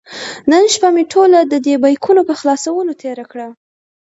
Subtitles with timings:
[0.51, 3.47] نن شپه مې ټوله د دې بیکونو په خلاصولو تېره کړې.